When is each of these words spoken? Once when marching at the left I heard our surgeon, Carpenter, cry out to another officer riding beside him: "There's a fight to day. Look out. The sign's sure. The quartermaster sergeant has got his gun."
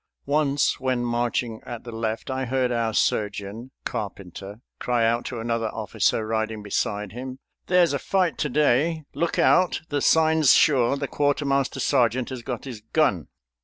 Once 0.25 0.79
when 0.79 1.05
marching 1.05 1.61
at 1.63 1.83
the 1.83 1.91
left 1.91 2.31
I 2.31 2.45
heard 2.45 2.71
our 2.71 2.91
surgeon, 2.91 3.69
Carpenter, 3.85 4.61
cry 4.79 5.05
out 5.05 5.25
to 5.25 5.39
another 5.39 5.69
officer 5.69 6.25
riding 6.25 6.63
beside 6.63 7.11
him: 7.11 7.37
"There's 7.67 7.93
a 7.93 7.99
fight 7.99 8.39
to 8.39 8.49
day. 8.49 9.03
Look 9.13 9.37
out. 9.37 9.81
The 9.89 10.01
sign's 10.01 10.55
sure. 10.55 10.97
The 10.97 11.07
quartermaster 11.07 11.79
sergeant 11.79 12.29
has 12.29 12.41
got 12.41 12.65
his 12.65 12.81
gun." 12.93 13.27